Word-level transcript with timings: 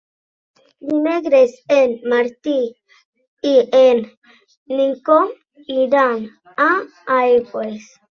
Dimecres 0.91 1.51
en 1.73 1.91
Martí 2.13 2.55
i 3.49 3.51
en 3.81 4.01
Nico 4.79 5.19
iran 5.77 6.25
a 6.67 6.71
Aigües. 7.19 7.85